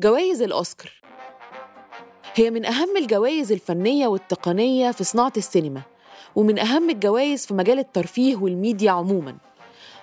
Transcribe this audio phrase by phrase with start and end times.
[0.00, 0.92] جوائز الأوسكار.
[2.34, 5.82] هي من أهم الجوائز الفنية والتقنية في صناعة السينما
[6.36, 9.36] ومن أهم الجوائز في مجال الترفيه والميديا عموماً.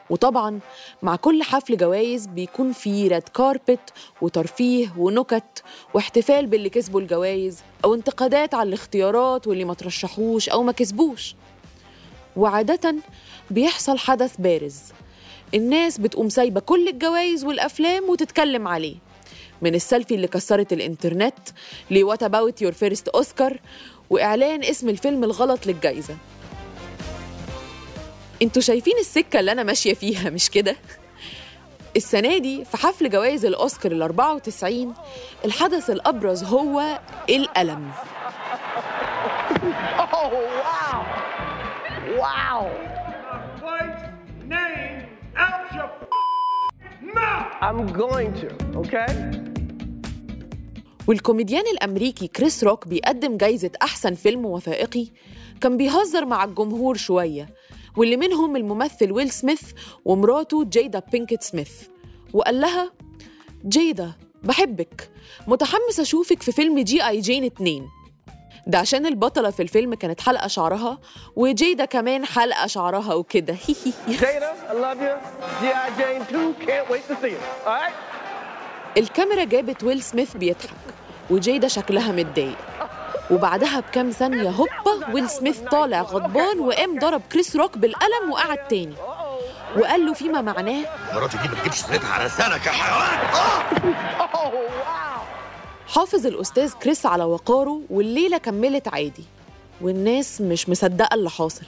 [0.10, 0.60] وطبعا
[1.02, 7.94] مع كل حفل جوائز بيكون فيه red carpet وترفيه ونكت واحتفال باللي كسبوا الجوائز أو
[7.94, 11.36] انتقادات على الاختيارات واللي ما ترشحوش أو ما كسبوش.
[12.36, 12.96] وعادة
[13.52, 14.80] بيحصل حدث بارز.
[15.54, 19.07] الناس بتقوم سايبة كل الجوائز والأفلام وتتكلم عليه.
[19.62, 21.40] من السيلفي اللي كسرت الإنترنت
[21.92, 23.60] ل what about your first Oscar
[24.10, 26.18] وإعلان اسم الفيلم الغلط للجائزة
[28.42, 30.76] أنتوا شايفين السكة اللي أنا ماشية فيها مش كده؟
[31.96, 34.94] السنة دي في حفل جوائز الأوسكار ال 94
[35.46, 37.00] الحدث الأبرز هو
[37.30, 37.92] الألم
[40.10, 40.30] Oh,
[42.20, 43.07] wow.
[47.60, 49.08] I'm going to, okay?
[51.08, 55.08] والكوميديان الأمريكي كريس روك بيقدم جايزة أحسن فيلم وثائقي
[55.62, 57.50] كان بيهزر مع الجمهور شوية
[57.98, 59.62] واللي منهم الممثل ويل سميث
[60.06, 61.72] ومراته جيدا بينكت سميث
[62.34, 62.92] وقال لها
[63.66, 64.12] جيدا
[64.44, 65.10] بحبك
[65.48, 67.08] متحمس أشوفك في فيلم G.I.
[67.08, 67.88] Jane 2
[68.68, 70.98] ده عشان البطلة في الفيلم كانت حلقة شعرها
[71.36, 73.56] وجيدا كمان حلقة شعرها وكده
[74.08, 75.16] Jada, I love you.
[75.62, 75.90] G.I.
[76.00, 77.42] Jane 2, can't wait to see it.
[77.66, 77.94] All right?
[78.98, 80.70] الكاميرا جابت ويل سميث بيضحك
[81.30, 82.58] وجيدا شكلها متضايق
[83.32, 88.96] وبعدها بكام ثانية هوبا ويل سميث طالع غضبان وقام ضرب كريس روك بالقلم وقعد تاني
[89.78, 93.18] وقال له فيما معناه مراتي دي ما تجيبش سيرتها على لسانك يا حيوان
[94.34, 95.37] Oh.
[95.88, 99.24] حافظ الأستاذ كريس على وقاره والليلة كملت عادي
[99.82, 101.66] والناس مش مصدقة اللي حاصل.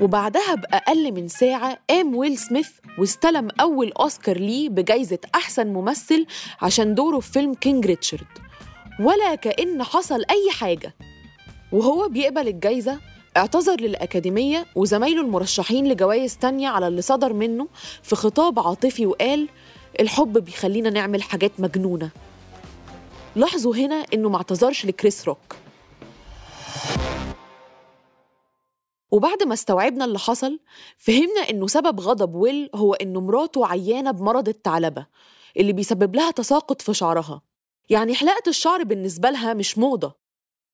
[0.00, 6.26] وبعدها بأقل من ساعة قام ويل سميث واستلم أول أوسكار ليه بجايزة أحسن ممثل
[6.62, 8.26] عشان دوره في فيلم King Richard.
[9.00, 10.94] ولا كأن حصل أي حاجة.
[11.72, 12.98] وهو بيقبل الجايزة
[13.36, 17.68] اعتذر للأكاديمية وزمايله المرشحين لجوائز تانية على اللي صدر منه
[18.02, 19.48] في خطاب عاطفي وقال
[20.00, 22.10] الحب بيخلينا نعمل حاجات مجنونة.
[23.36, 25.56] لاحظوا هنا إنه ما اعتذرش لكريس روك.
[29.10, 30.60] وبعد ما استوعبنا اللي حصل
[30.98, 35.06] فهمنا إنه سبب غضب ويل هو إنه مراته عيانة بمرض الثعلبة
[35.56, 37.42] اللي بيسبب لها تساقط في شعرها.
[37.90, 40.19] يعني حلاقة الشعر بالنسبة لها مش موضة.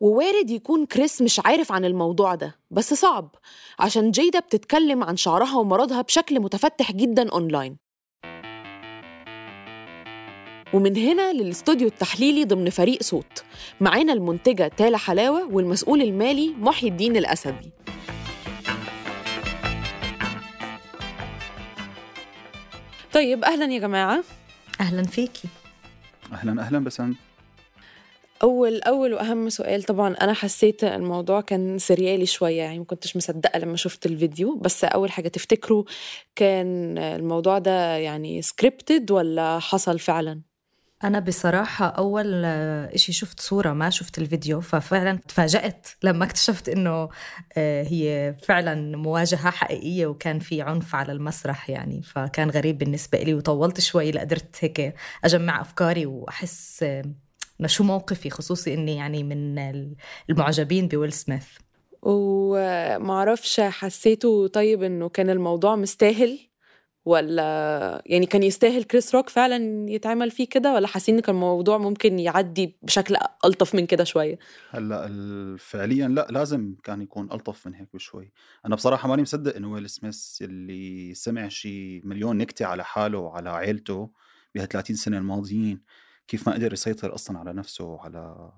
[0.00, 3.34] ووارد يكون كريس مش عارف عن الموضوع ده بس صعب
[3.78, 7.76] عشان جيدا بتتكلم عن شعرها ومرضها بشكل متفتح جدا أونلاين.
[10.74, 13.44] ومن هنا للاستوديو التحليلي ضمن فريق صوت.
[13.80, 17.70] معانا المنتجة تالا حلاوة والمسؤول المالي محي الدين الأسدي.
[23.12, 24.24] طيب أهلا يا جماعة.
[24.80, 25.48] أهلا فيكي.
[26.32, 27.16] أهلا أهلا بسنت
[28.42, 33.58] أول أول وأهم سؤال طبعا أنا حسيت الموضوع كان سريالي شوية يعني ما كنتش مصدقة
[33.58, 35.84] لما شفت الفيديو بس أول حاجة تفتكروا
[36.34, 40.40] كان الموضوع ده يعني سكريبتد ولا حصل فعلا؟
[41.04, 47.08] أنا بصراحة أول آه، إشي شفت صورة ما شفت الفيديو ففعلا تفاجأت لما اكتشفت إنه
[47.56, 53.34] آه، هي فعلا مواجهة حقيقية وكان في عنف على المسرح يعني فكان غريب بالنسبة لي
[53.34, 54.94] وطولت شوي لقدرت هيك
[55.24, 56.84] أجمع أفكاري وأحس
[57.60, 59.58] انه شو موقفي خصوصي إني يعني من
[60.30, 61.46] المعجبين بويل سميث.
[62.02, 66.38] ومعرفش حسيته طيب إنه كان الموضوع مستاهل؟
[67.06, 71.78] ولا يعني كان يستاهل كريس روك فعلا يتعمل فيه كده؟ ولا حاسين إن كان الموضوع
[71.78, 74.38] ممكن يعدي بشكل ألطف من كده شوية؟
[74.70, 78.32] هلأ فعليا لأ لازم كان يكون ألطف من هيك بشوي.
[78.66, 83.50] أنا بصراحة ماني مصدق إنه ويل سميث اللي سمع شي مليون نكتة على حاله وعلى
[83.50, 84.10] عيلته
[84.54, 85.80] بها 30 سنة الماضيين.
[86.28, 88.52] كيف ما قدر يسيطر أصلا على نفسه وعلى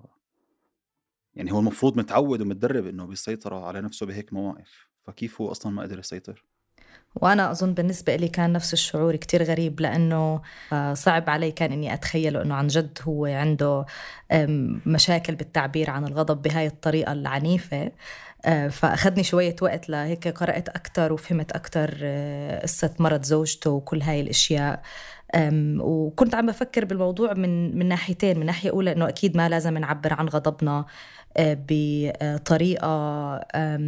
[1.35, 5.81] يعني هو المفروض متعود ومتدرب إنه بيسيطر على نفسه بهيك مواقف فكيف هو أصلا ما
[5.81, 6.45] قدر يسيطر؟
[7.15, 10.41] وأنا أظن بالنسبة لي كان نفس الشعور كتير غريب لأنه
[10.73, 13.85] آه، صعب علي كان إني أتخيله أنه عن جد هو عنده
[14.85, 17.91] مشاكل بالتعبير عن الغضب بهاي الطريقة العنيفة.
[18.69, 24.81] فأخذني شوية وقت لهيك قرأت أكتر وفهمت أكتر آه، قصة مرض زوجته وكل هاي الأشياء.
[25.79, 30.13] وكنت عم بفكر بالموضوع من من ناحيتين من ناحية أولى أنه أكيد ما لازم نعبر
[30.13, 30.85] عن غضبنا
[31.39, 32.87] بطريقة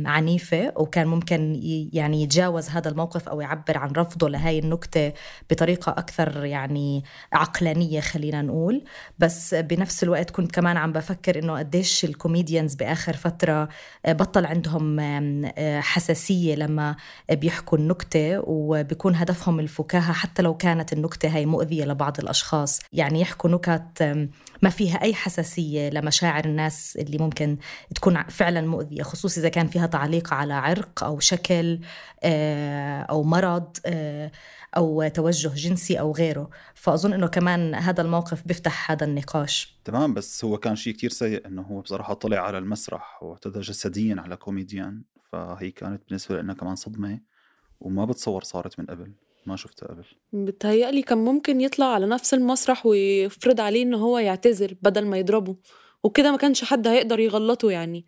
[0.06, 1.60] عنيفة وكان ممكن
[1.94, 5.14] يعني يتجاوز هذا الموقف أو يعبر عن رفضه لهاي النكتة
[5.50, 7.04] بطريقة أكثر يعني
[7.34, 8.84] عقلانية خلينا نقول.
[9.20, 13.70] بس بنفس الوقت كنت كمان عم بفكر إنه قديش الكوميديانز بآخر فترة
[14.06, 16.96] آه، بطل عندهم آه، حساسية لما
[17.32, 22.80] بيحكوا النكتة وبيكون هدفهم الفكاهة حتى لو كانت النكتة هاي مؤذية لبعض الأشخاص.
[22.94, 24.28] يعني يحكوا نكت
[24.62, 27.58] ما فيها أي حساسية لمشاعر الناس اللي ممكن
[27.96, 31.80] تكون فعلا مؤذية خصوصا إذا كان فيها تعليق على عرق أو شكل
[32.24, 33.78] آه، أو مرض
[34.78, 36.50] أو توجه جنسي أو غيره.
[36.76, 39.80] فأظن أنه كمان هذا الموقف بيفتح هذا النقاش.
[39.86, 44.16] تمام بس هو كان شيء كتير سيء أنه هو بصراحة طلع على المسرح واعتدى جسديا
[44.20, 45.04] على كوميديان.
[45.32, 47.20] فهي كانت بالنسبة لنا كمان صدمة
[47.80, 49.12] وما بتصور صارت من قبل.
[49.46, 50.06] ما شفتها قبل.
[50.34, 55.56] بتهيألي كان ممكن يطلع على نفس المسرح ويفرض عليه إن هو يعتذر بدل ما يضربه.
[56.04, 58.06] وكده ما كانش حد هيقدر يغلطه يعني.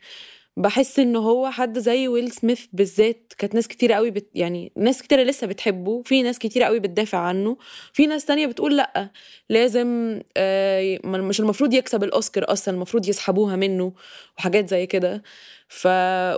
[0.58, 3.34] بحس إن هو حد زي ويل سميث بالذات.
[3.38, 6.02] كانت ناس كتير قوي بت يعني ناس كتير لسه بتحبه.
[6.06, 7.58] في ناس كتير قوي بتدافع عنه.
[7.94, 9.10] في ناس تانية بتقول لأ.
[9.50, 13.94] لازم آه مش المفروض يكسب الأوسكار أصلا المفروض يسحبوها منه
[14.38, 15.24] وحاجات زي كده.
[15.68, 15.88] ف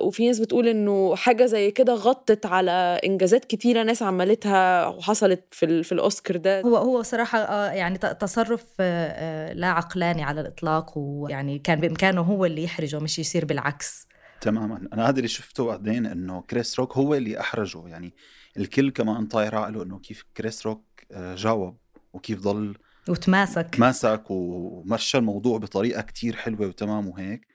[0.01, 5.83] وفي ناس بتقول إنه حاجة زي كده غطت على إنجازات كتيرة ناس عملتها وحصلت في
[5.83, 6.62] في الأوسكار ده.
[6.62, 12.22] هو هو صراحة آه، يعني تصرف آه، آه، لا عقلاني على الإطلاق ويعني كان بإمكانه
[12.22, 14.07] هو اللي يحرجه مش يصير بالعكس.
[14.42, 14.88] تماما.
[14.94, 17.88] أنا هذا اللي شفته بعدين إنه كريس روك هو اللي أحرجه.
[17.88, 18.13] يعني
[18.57, 20.83] الكل كمان طاير عقله إنه كيف كريس روك
[21.13, 21.78] جاوب
[22.13, 22.78] وكيف ضل
[23.10, 23.69] وتماسك.
[23.71, 27.55] تماسك ومشى الموضوع بطريقة كتير حلوة وتمام وهيك.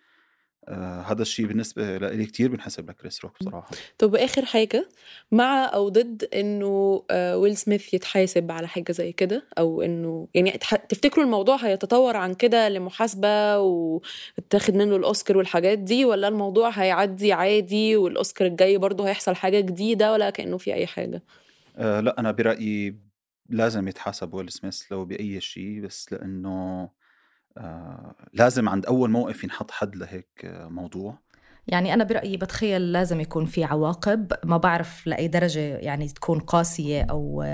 [0.69, 4.89] آه هذا الشيء بالنسبة لي كتير بنحسب لكريس روك بصراحة طب آخر حاجة
[5.33, 10.51] مع أو ضد إنه آه ويل سميث يتحاسب على حاجة زي كده أو إنه يعني
[10.89, 17.97] تفتكروا الموضوع هيتطور عن كده لمحاسبة وتاخد منه الأوسكار والحاجات دي ولا الموضوع هيعدي عادي
[17.97, 21.23] والأوسكار الجاي برضه هيحصل حاجة جديدة ولا كأنه في أي حاجة؟
[21.77, 22.97] آه لا أنا برأيي
[23.49, 26.91] لازم يتحاسب ويل سميث لو بأي شيء بس لأنه آه،
[28.32, 31.19] لازم عند أول موقف ينحط حد لهيك موضوع؟
[31.69, 37.02] يعني أنا برأيي بتخيل لازم يكون في عواقب ما بعرف لأي درجة يعني تكون قاسية
[37.02, 37.44] أو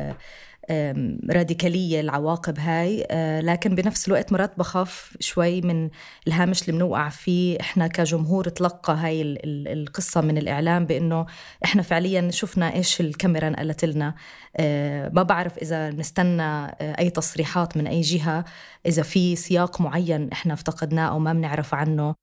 [1.30, 3.06] راديكالية العواقب هاي.
[3.10, 5.90] آه، لكن بنفس الوقت مرات بخاف شوي من
[6.26, 11.26] الهامش اللي بنوقع فيه إحنا كجمهور تلقى هاي القصة من الإعلام بأنه
[11.64, 14.14] إحنا فعليا شفنا إيش الكاميرا نقلت لنا.
[14.56, 18.44] آه، ما بعرف إذا نستنى آه، أي تصريحات من أي جهة.
[18.86, 22.14] إذا في سياق معين إحنا افتقدناه أو ما بنعرف عنه.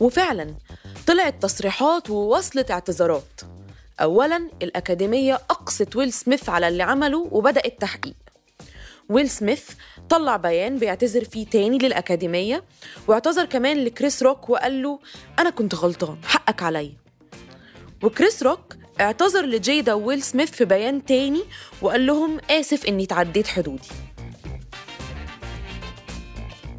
[0.00, 0.54] وفعلا
[1.06, 3.40] طلعت تصريحات ووصلت اعتذارات.
[4.02, 8.14] أولا الأكاديمية أقصت ويل سميث على اللي عمله وبدأ التحقيق.
[9.08, 9.70] ويل سميث
[10.08, 12.64] طلع بيان بيعتذر فيه تاني للأكاديمية
[13.08, 14.98] واعتذر كمان لكريس روك وقال له
[15.38, 16.92] أنا كنت غلطان حقك عليا.
[18.02, 21.42] وكريس روك اعتذر لجيدا ويل سميث في بيان تاني
[21.82, 23.88] وقال لهم آسف إني تعديت حدودي.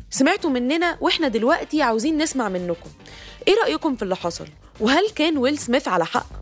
[0.09, 2.89] سمعتوا مننا وإحنا دلوقتي عاوزين نسمع منكم.
[3.47, 4.47] إيه رأيكم في اللي حصل؟
[4.79, 6.40] وهل كان ويل سميث على حق؟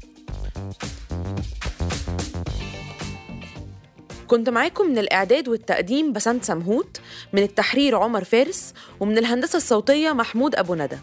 [4.29, 6.99] كنت معاكم من الإعداد والتقديم بسنت سمهوت
[7.33, 10.97] من التحرير عمر فارس ومن الهندسة الصوتية محمود أبو ندى.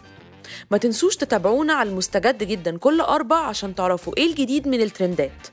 [0.71, 5.47] ما تنسوش تتابعونا على المستجد جدا كل أربع عشان تعرفوا إيه الجديد من الترندات.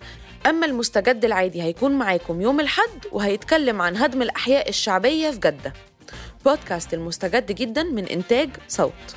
[0.47, 5.73] أما المستجد العادي هيكون معاكم يوم الحد وهيتكلم عن هدم الأحياء الشعبية في جدة.
[6.45, 9.17] بودكاست المستجد جدا من إنتاج صوت.